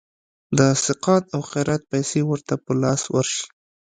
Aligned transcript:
د 0.57 0.59
سقاط 0.85 1.23
او 1.35 1.41
خیرات 1.51 1.81
پیسي 1.91 2.21
ورته 2.25 2.53
په 2.65 2.71
لاس 2.81 3.01
ورشي. 3.13 3.45